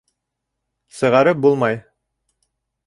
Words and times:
Сығарып 1.01 1.45
булмай. 1.45 1.81